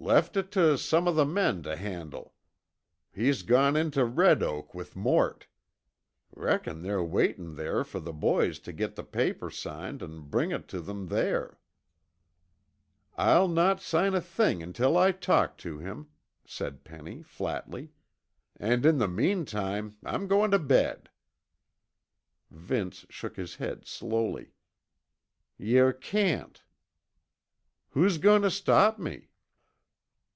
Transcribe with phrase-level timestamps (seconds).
[0.00, 2.32] "Left it tuh some o' the men tuh handle.
[3.12, 5.48] He's gone in tuh Red Oak with Mort.
[6.30, 10.68] Reckon they're waitin' there fer the boys tuh git the paper signed an' bring it
[10.68, 11.58] tuh them there."
[13.16, 16.06] "I'll not sign a thing until I talk to him,"
[16.46, 17.90] said Penny flatly,
[18.56, 21.10] "and in the meantime, I'm going to bed."
[22.52, 24.52] Vince shook his head slowly.
[25.58, 26.62] "Yuh can't."
[27.90, 29.24] "Who's going to stop me?"